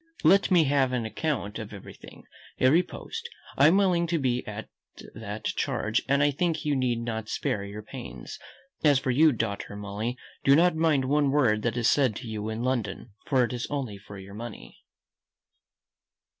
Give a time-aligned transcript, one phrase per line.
[0.23, 2.23] Let me have an account of everything,
[2.59, 4.67] every post; I am willing to be at
[5.13, 8.39] that charge, and I think you need not spare your pains.
[8.83, 12.49] As for you, daughter Molly, do not mind one word that is said to you
[12.49, 14.79] in London, for it is only for your money."